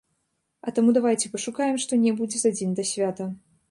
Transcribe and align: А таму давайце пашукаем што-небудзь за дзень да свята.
А 0.67 0.73
таму 0.79 0.95
давайце 0.99 1.31
пашукаем 1.35 1.79
што-небудзь 1.87 2.39
за 2.49 2.57
дзень 2.59 2.77
да 2.83 2.93
свята. 2.95 3.35